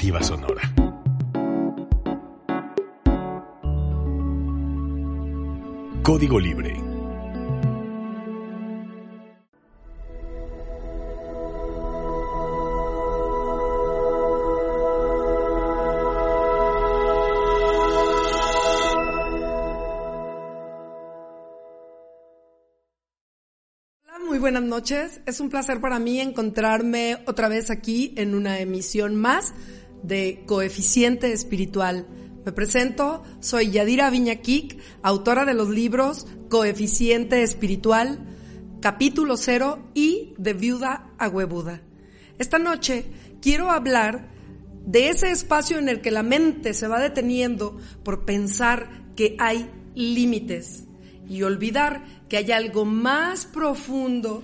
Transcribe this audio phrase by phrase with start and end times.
[0.00, 0.62] Sonora.
[6.02, 6.90] Código Libre.
[24.50, 25.20] Buenas noches.
[25.26, 29.54] Es un placer para mí encontrarme otra vez aquí en una emisión más
[30.02, 32.06] de Coeficiente Espiritual.
[32.44, 38.18] Me presento, soy Yadira Viñaquic, autora de los libros Coeficiente Espiritual,
[38.80, 41.82] Capítulo Cero y De Viuda a Huevuda.
[42.38, 43.04] Esta noche
[43.42, 44.28] quiero hablar
[44.86, 49.70] de ese espacio en el que la mente se va deteniendo por pensar que hay
[49.94, 50.84] límites
[51.28, 54.42] y olvidar que hay algo más profundo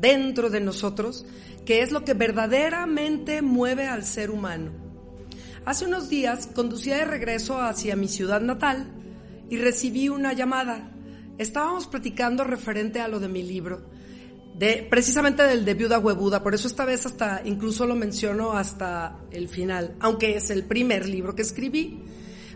[0.00, 1.26] dentro de nosotros
[1.64, 4.72] que es lo que verdaderamente mueve al ser humano.
[5.64, 8.86] Hace unos días conducía de regreso hacia mi ciudad natal
[9.48, 10.90] y recibí una llamada.
[11.38, 13.88] Estábamos platicando referente a lo de mi libro,
[14.54, 19.18] de, precisamente del de Viuda Huevuda, por eso esta vez hasta, incluso lo menciono hasta
[19.30, 22.02] el final, aunque es el primer libro que escribí.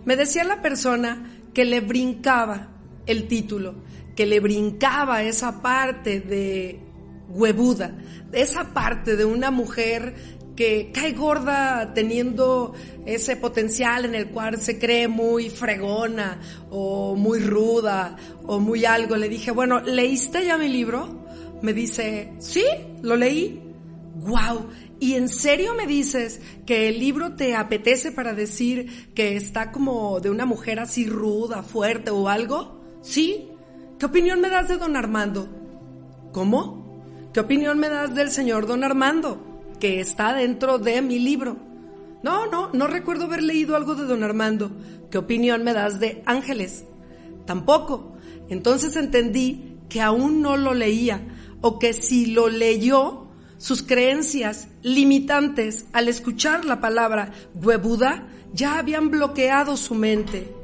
[0.05, 2.69] Me decía la persona que le brincaba
[3.07, 3.75] el título,
[4.15, 6.88] que le brincaba esa parte de
[7.29, 7.93] huevuda,
[8.33, 10.15] esa parte de una mujer
[10.59, 12.75] que cae gorda teniendo
[13.07, 16.41] ese potencial en el cual se cree muy fregona
[16.71, 19.17] o muy ruda o muy algo.
[19.17, 21.25] Le dije, bueno, ¿leíste ya mi libro?
[21.63, 22.65] Me dice, sí,
[23.03, 23.63] lo leí.
[24.17, 24.67] ¡Wow!
[24.99, 30.19] ¿Y en serio me dices que el libro te apetece para decir que está como
[30.19, 32.81] de una mujer así ruda, fuerte o algo?
[33.01, 33.49] Sí.
[33.97, 35.49] ¿Qué opinión me das de don Armando?
[36.33, 36.78] ¿Cómo?
[37.33, 39.39] ¿Qué opinión me das del señor don Armando?
[39.79, 41.57] Que está dentro de mi libro.
[42.23, 44.71] No, no, no recuerdo haber leído algo de don Armando.
[45.11, 46.85] ¿Qué opinión me das de Ángeles?
[47.45, 48.17] Tampoco.
[48.49, 51.21] Entonces entendí que aún no lo leía
[51.61, 53.27] o que si lo leyó,
[53.59, 60.55] sus creencias limitantes al escuchar la palabra huevuda ya habían bloqueado su mente.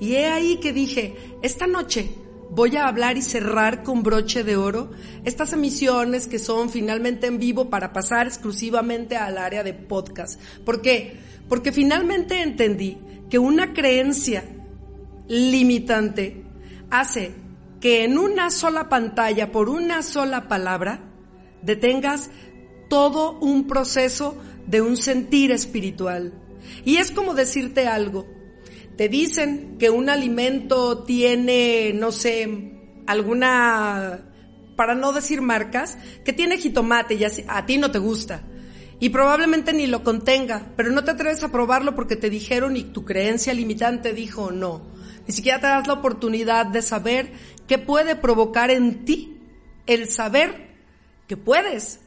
[0.00, 2.14] Y he ahí que dije, esta noche
[2.54, 4.90] voy a hablar y cerrar con broche de oro
[5.24, 10.38] estas emisiones que son finalmente en vivo para pasar exclusivamente al área de podcast.
[10.62, 11.16] ¿Por qué?
[11.48, 12.98] Porque finalmente entendí
[13.30, 14.44] que una creencia
[15.28, 16.44] limitante
[16.90, 17.32] hace
[17.80, 21.00] que en una sola pantalla, por una sola palabra,
[21.62, 22.28] detengas
[22.90, 24.36] todo un proceso
[24.66, 26.34] de un sentir espiritual.
[26.84, 28.26] Y es como decirte algo.
[28.96, 32.72] Te dicen que un alimento tiene, no sé,
[33.06, 34.20] alguna,
[34.76, 38.42] para no decir marcas, que tiene jitomate y a ti no te gusta.
[39.00, 42.84] Y probablemente ni lo contenga, pero no te atreves a probarlo porque te dijeron y
[42.84, 44.92] tu creencia limitante dijo no.
[45.26, 47.32] Ni siquiera te das la oportunidad de saber
[47.66, 49.40] qué puede provocar en ti
[49.86, 50.72] el saber
[51.26, 52.00] que puedes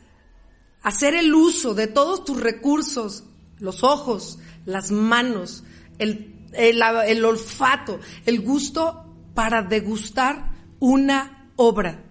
[0.83, 3.25] hacer el uso de todos tus recursos,
[3.59, 5.63] los ojos, las manos,
[5.97, 12.03] el, el, olfato, el gusto para degustar una obra.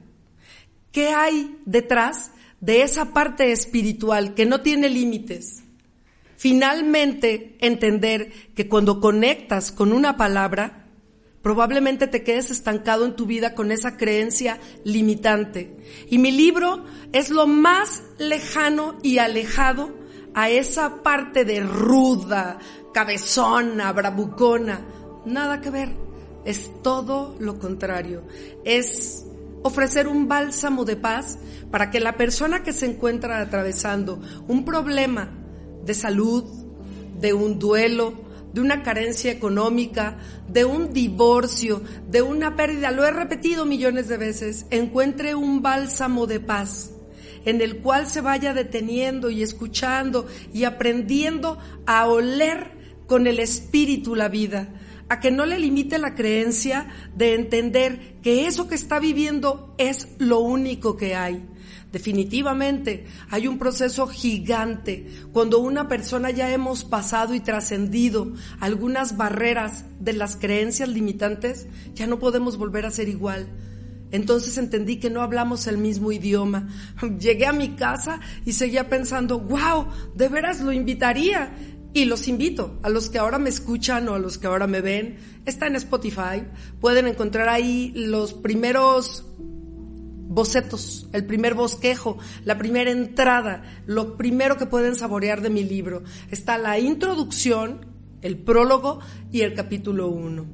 [0.92, 5.64] ¿Qué hay detrás de esa parte espiritual que no tiene límites?
[6.36, 10.86] Finalmente, entender que cuando conectas con una palabra,
[11.42, 15.76] probablemente te quedes estancado en tu vida con esa creencia limitante.
[16.08, 19.92] Y mi libro es lo más lejano y alejado
[20.34, 22.58] a esa parte de ruda,
[22.94, 24.80] cabezona, bravucona.
[25.26, 25.90] Nada que ver.
[26.46, 28.22] Es todo lo contrario.
[28.64, 29.26] Es
[29.62, 31.38] ofrecer un bálsamo de paz
[31.70, 35.30] para que la persona que se encuentra atravesando un problema
[35.84, 36.44] de salud,
[37.18, 38.14] de un duelo,
[38.52, 40.18] de una carencia económica,
[40.48, 46.26] de un divorcio, de una pérdida, lo he repetido millones de veces, encuentre un bálsamo
[46.26, 46.90] de paz
[47.44, 52.73] en el cual se vaya deteniendo y escuchando y aprendiendo a oler
[53.06, 54.68] con el espíritu la vida,
[55.08, 60.08] a que no le limite la creencia de entender que eso que está viviendo es
[60.18, 61.44] lo único que hay.
[61.94, 69.84] Definitivamente hay un proceso gigante cuando una persona ya hemos pasado y trascendido algunas barreras
[70.00, 73.46] de las creencias limitantes, ya no podemos volver a ser igual.
[74.10, 76.68] Entonces entendí que no hablamos el mismo idioma.
[77.18, 81.52] Llegué a mi casa y seguía pensando, wow, de veras lo invitaría.
[81.94, 84.80] Y los invito a los que ahora me escuchan o a los que ahora me
[84.80, 85.16] ven.
[85.46, 86.42] Está en Spotify.
[86.80, 89.24] Pueden encontrar ahí los primeros
[90.34, 96.02] bocetos, el primer bosquejo, la primera entrada, lo primero que pueden saborear de mi libro.
[96.32, 97.86] Está la introducción,
[98.22, 98.98] el prólogo
[99.30, 100.46] y el capítulo 1.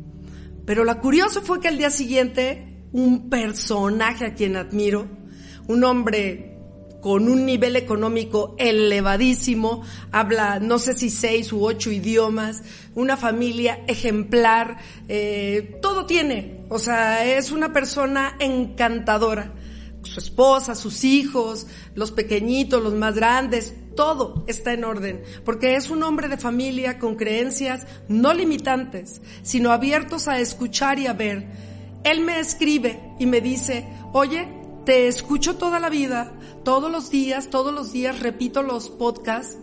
[0.67, 5.09] Pero la curiosa fue que al día siguiente, un personaje a quien admiro,
[5.69, 6.50] un hombre
[7.01, 9.83] con un nivel económico elevadísimo,
[10.13, 12.63] habla no sé si seis u ocho idiomas,
[12.95, 19.55] una familia ejemplar, eh, todo tiene, o sea, es una persona encantadora
[20.03, 25.91] su esposa, sus hijos, los pequeñitos, los más grandes, todo está en orden, porque es
[25.91, 31.47] un hombre de familia con creencias no limitantes, sino abiertos a escuchar y a ver.
[32.03, 34.49] Él me escribe y me dice, oye,
[34.85, 36.33] te escucho toda la vida,
[36.65, 39.59] todos los días, todos los días repito los podcasts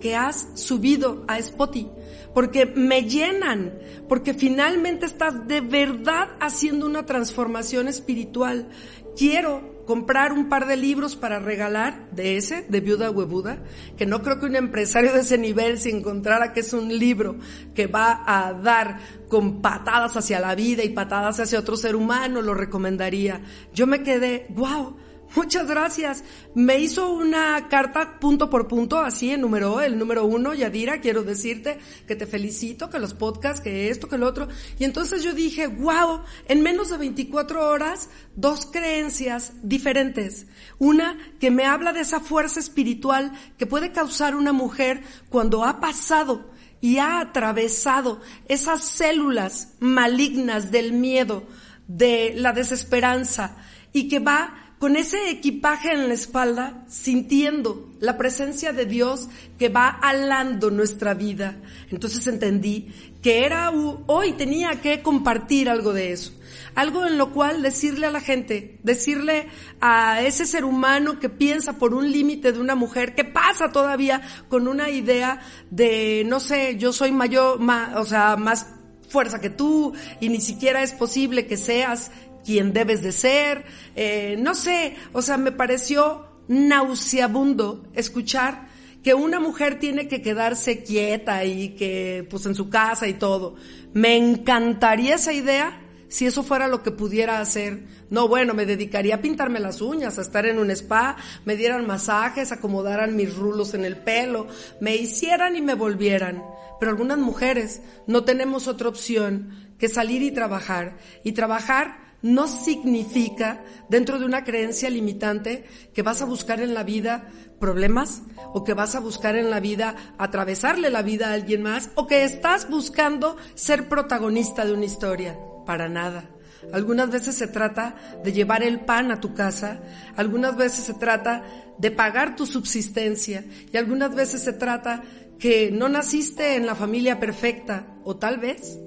[0.00, 1.90] que has subido a Spotify,
[2.34, 3.78] porque me llenan,
[4.08, 8.68] porque finalmente estás de verdad haciendo una transformación espiritual.
[9.16, 13.58] Quiero comprar un par de libros para regalar de ese, de Viuda Huevuda,
[13.98, 17.38] que no creo que un empresario de ese nivel, si encontrara que es un libro
[17.74, 22.40] que va a dar con patadas hacia la vida y patadas hacia otro ser humano,
[22.40, 23.40] lo recomendaría.
[23.74, 24.96] Yo me quedé, wow,
[25.36, 26.24] Muchas gracias.
[26.54, 31.78] Me hizo una carta punto por punto, así enumeró el número uno, Yadira, quiero decirte
[32.08, 34.48] que te felicito, que los podcasts, que esto, que lo otro.
[34.78, 40.46] Y entonces yo dije, wow, en menos de 24 horas, dos creencias diferentes.
[40.78, 45.78] Una que me habla de esa fuerza espiritual que puede causar una mujer cuando ha
[45.78, 46.50] pasado
[46.80, 51.44] y ha atravesado esas células malignas del miedo,
[51.86, 53.56] de la desesperanza,
[53.92, 59.28] y que va con ese equipaje en la espalda, sintiendo la presencia de Dios
[59.58, 61.60] que va alando nuestra vida.
[61.90, 62.90] Entonces entendí
[63.20, 66.32] que era hoy tenía que compartir algo de eso.
[66.74, 69.48] Algo en lo cual decirle a la gente, decirle
[69.82, 74.22] a ese ser humano que piensa por un límite de una mujer, que pasa todavía
[74.48, 75.40] con una idea
[75.70, 77.60] de, no sé, yo soy mayor,
[77.96, 78.66] o sea, más
[79.10, 82.10] fuerza que tú y ni siquiera es posible que seas
[82.44, 83.64] quién debes de ser,
[83.96, 88.68] eh, no sé, o sea, me pareció nauseabundo escuchar
[89.02, 93.54] que una mujer tiene que quedarse quieta y que pues en su casa y todo.
[93.94, 97.84] Me encantaría esa idea si eso fuera lo que pudiera hacer.
[98.10, 101.86] No, bueno, me dedicaría a pintarme las uñas, a estar en un spa, me dieran
[101.86, 104.48] masajes, acomodaran mis rulos en el pelo,
[104.80, 106.42] me hicieran y me volvieran.
[106.78, 110.98] Pero algunas mujeres no tenemos otra opción que salir y trabajar.
[111.22, 115.64] Y trabajar no significa, dentro de una creencia limitante,
[115.94, 118.22] que vas a buscar en la vida problemas
[118.52, 122.06] o que vas a buscar en la vida atravesarle la vida a alguien más o
[122.06, 125.38] que estás buscando ser protagonista de una historia.
[125.66, 126.30] Para nada.
[126.72, 129.80] Algunas veces se trata de llevar el pan a tu casa,
[130.16, 131.42] algunas veces se trata
[131.78, 135.02] de pagar tu subsistencia y algunas veces se trata
[135.38, 138.78] que no naciste en la familia perfecta o tal vez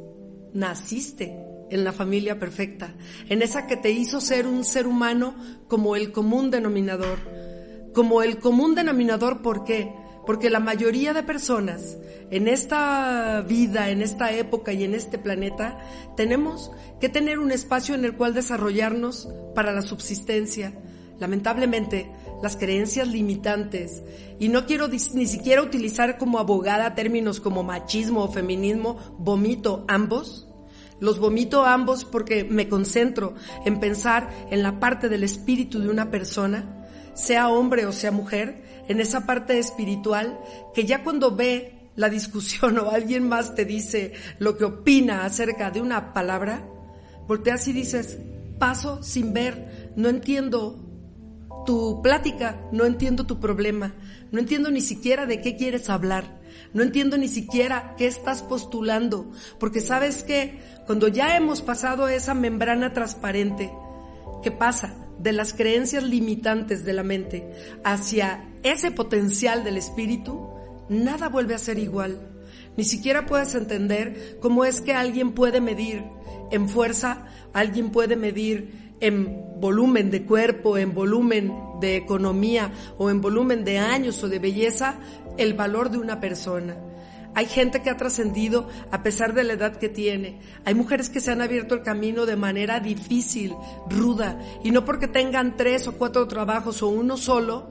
[0.53, 1.35] naciste
[1.73, 2.93] en la familia perfecta,
[3.29, 5.35] en esa que te hizo ser un ser humano
[5.67, 7.17] como el común denominador.
[7.93, 9.91] Como el común denominador, ¿por qué?
[10.25, 11.97] Porque la mayoría de personas
[12.29, 15.79] en esta vida, en esta época y en este planeta,
[16.15, 20.73] tenemos que tener un espacio en el cual desarrollarnos para la subsistencia.
[21.19, 22.11] Lamentablemente,
[22.41, 24.03] las creencias limitantes,
[24.39, 30.52] y no quiero ni siquiera utilizar como abogada términos como machismo o feminismo, vomito ambos,
[31.03, 33.33] los vomito ambos porque me concentro
[33.65, 38.63] en pensar en la parte del espíritu de una persona, sea hombre o sea mujer,
[38.87, 40.39] en esa parte espiritual
[40.73, 45.71] que ya cuando ve la discusión o alguien más te dice lo que opina acerca
[45.71, 46.65] de una palabra,
[47.27, 48.17] volteas y dices,
[48.57, 50.79] paso sin ver, no entiendo
[51.65, 53.93] tu plática, no entiendo tu problema,
[54.31, 56.39] no entiendo ni siquiera de qué quieres hablar.
[56.73, 62.33] No entiendo ni siquiera qué estás postulando, porque sabes que cuando ya hemos pasado esa
[62.33, 63.71] membrana transparente,
[64.41, 64.95] ¿qué pasa?
[65.19, 67.49] De las creencias limitantes de la mente
[67.83, 70.49] hacia ese potencial del espíritu,
[70.89, 72.29] nada vuelve a ser igual.
[72.75, 76.03] Ni siquiera puedes entender cómo es que alguien puede medir
[76.51, 83.19] en fuerza, alguien puede medir en volumen de cuerpo, en volumen de economía o en
[83.19, 84.95] volumen de años o de belleza
[85.37, 86.77] el valor de una persona.
[87.35, 90.39] Hay gente que ha trascendido a pesar de la edad que tiene.
[90.63, 93.53] Hay mujeres que se han abierto el camino de manera difícil,
[93.89, 97.67] ruda, y no porque tengan tres o cuatro trabajos o uno solo,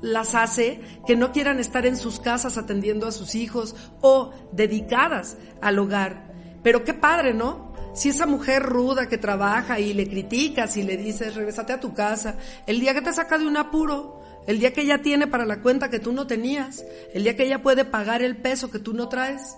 [0.00, 5.36] las hace que no quieran estar en sus casas atendiendo a sus hijos o dedicadas
[5.60, 6.32] al hogar.
[6.62, 7.65] Pero qué padre, ¿no?
[7.96, 11.94] Si esa mujer ruda que trabaja y le criticas y le dices, regresate a tu
[11.94, 12.36] casa,
[12.66, 15.62] el día que te saca de un apuro, el día que ella tiene para la
[15.62, 16.84] cuenta que tú no tenías,
[17.14, 19.56] el día que ella puede pagar el peso que tú no traes.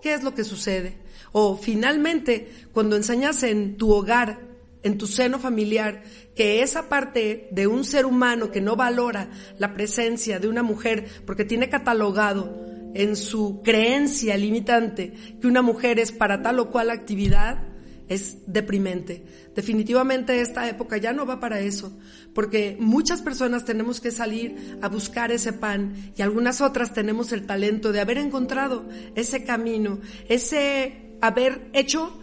[0.00, 0.96] ¿Qué es lo que sucede?
[1.32, 4.40] O finalmente, cuando enseñas en tu hogar,
[4.82, 6.04] en tu seno familiar,
[6.34, 9.28] que esa parte de un ser humano que no valora
[9.58, 15.98] la presencia de una mujer porque tiene catalogado en su creencia limitante que una mujer
[15.98, 17.72] es para tal o cual actividad,
[18.08, 19.24] es deprimente.
[19.54, 21.98] Definitivamente esta época ya no va para eso,
[22.34, 27.46] porque muchas personas tenemos que salir a buscar ese pan y algunas otras tenemos el
[27.46, 32.18] talento de haber encontrado ese camino, ese haber hecho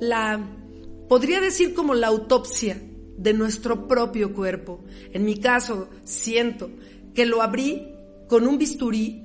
[0.00, 0.40] la,
[1.08, 2.80] podría decir como la autopsia
[3.16, 4.84] de nuestro propio cuerpo.
[5.12, 6.70] En mi caso, siento
[7.14, 7.88] que lo abrí
[8.28, 9.22] con un bisturí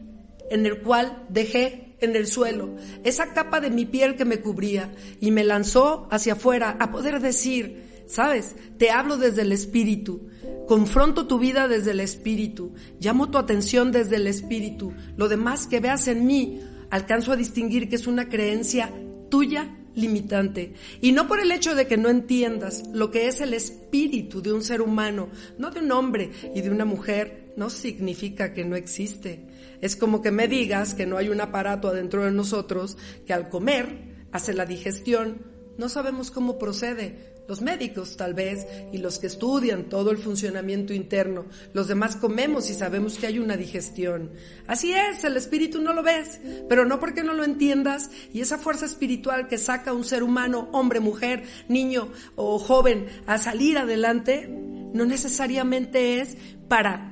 [0.50, 4.94] en el cual dejé en el suelo, esa capa de mi piel que me cubría
[5.20, 10.29] y me lanzó hacia afuera a poder decir, sabes, te hablo desde el espíritu,
[10.68, 15.79] confronto tu vida desde el espíritu, llamo tu atención desde el espíritu, lo demás que
[15.79, 18.91] veas en mí, alcanzo a distinguir que es una creencia
[19.29, 20.74] tuya limitante.
[21.01, 24.53] Y no por el hecho de que no entiendas lo que es el espíritu de
[24.53, 28.75] un ser humano, no de un hombre y de una mujer, no significa que no
[28.75, 29.46] existe.
[29.82, 33.50] Es como que me digas que no hay un aparato adentro de nosotros que al
[33.50, 35.41] comer hace la digestión.
[35.77, 37.29] No sabemos cómo procede.
[37.50, 41.46] Los médicos tal vez y los que estudian todo el funcionamiento interno.
[41.74, 44.29] Los demás comemos y sabemos que hay una digestión.
[44.68, 46.39] Así es, el espíritu no lo ves,
[46.70, 50.22] pero no porque no lo entiendas y esa fuerza espiritual que saca a un ser
[50.22, 54.48] humano, hombre, mujer, niño o joven a salir adelante,
[54.94, 56.38] no necesariamente es
[56.68, 57.09] para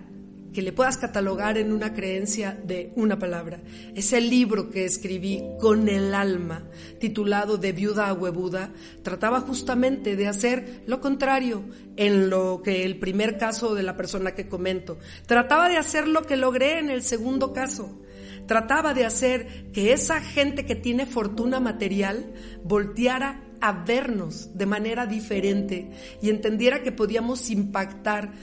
[0.57, 3.59] que le puedas catalogar en una creencia de una palabra.
[3.93, 6.63] Es el libro que escribí con el alma,
[6.99, 8.71] titulado De viuda a huevuda,
[9.03, 11.63] trataba justamente de hacer lo contrario
[11.95, 14.97] en lo que el primer caso de la persona que comento.
[15.27, 18.01] Trataba de hacer lo que logré en el segundo caso.
[18.47, 22.33] Trataba de hacer que esa gente que tiene fortuna material
[22.63, 28.33] volteara a vernos de manera diferente y entendiera que podíamos impactar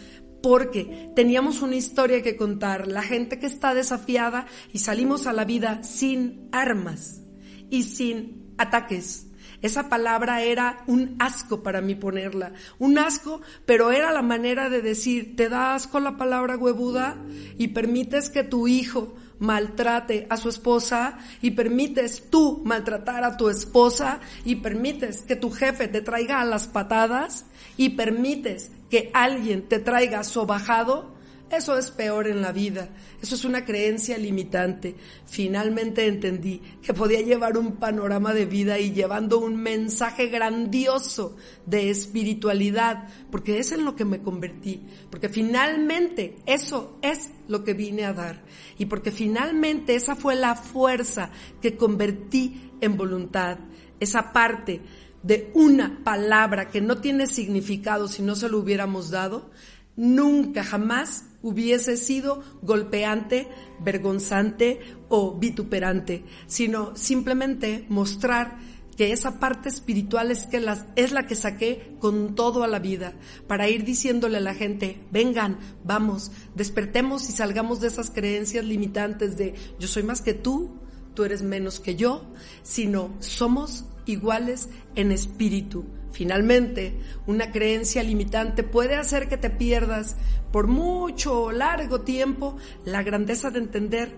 [0.45, 5.47] porque teníamos una historia que contar, la gente que está desafiada y salimos a la
[5.47, 7.23] vida sin armas
[7.71, 9.29] y sin ataques.
[9.63, 14.83] Esa palabra era un asco para mí ponerla, un asco, pero era la manera de
[14.83, 17.17] decir, te da asco la palabra huevuda
[17.57, 23.49] y permites que tu hijo maltrate a su esposa y permites tú maltratar a tu
[23.49, 27.47] esposa y permites que tu jefe te traiga a las patadas
[27.79, 31.13] y permites que alguien te traiga sobajado,
[31.51, 34.95] eso es peor en la vida, eso es una creencia limitante.
[35.27, 41.37] Finalmente entendí que podía llevar un panorama de vida y llevando un mensaje grandioso
[41.67, 47.75] de espiritualidad, porque es en lo que me convertí, porque finalmente eso es lo que
[47.75, 48.45] vine a dar
[48.79, 53.59] y porque finalmente esa fue la fuerza que convertí en voluntad,
[53.99, 54.83] esa parte
[55.25, 59.51] de una palabra que no tiene significado si no se lo hubiéramos dado,
[59.97, 63.49] nunca jamás hubiese sido golpeante,
[63.81, 68.59] vergonzante o vituperante, sino simplemente mostrar
[68.97, 73.15] que esa parte espiritual es, la que saqué con todo a la vida,
[73.49, 79.37] para ir diciéndole a la gente, vengan, vamos, despertemos y salgamos de esas creencias limitantes
[79.37, 80.79] de yo soy más que tú,
[81.15, 82.25] tú eres menos que yo,
[82.63, 85.85] sino somos iguales en espíritu.
[86.13, 90.17] Finalmente, una creencia limitante puede hacer que te pierdas
[90.53, 94.17] por mucho o largo tiempo la grandeza de entender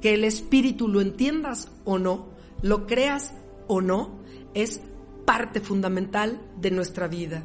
[0.00, 2.28] que el espíritu lo entiendas o no,
[2.62, 3.32] lo creas
[3.68, 4.18] o no,
[4.54, 4.80] es
[5.26, 7.44] parte fundamental de nuestra vida.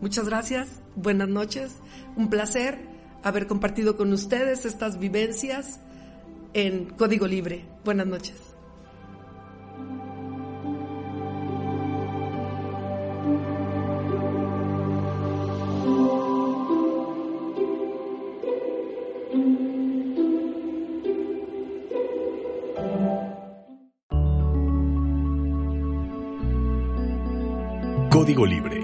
[0.00, 1.76] Muchas gracias, buenas noches,
[2.16, 2.78] un placer
[3.22, 5.80] haber compartido con ustedes estas vivencias
[6.54, 7.64] en Código Libre.
[7.84, 8.54] Buenas noches.
[28.10, 28.77] Código Libre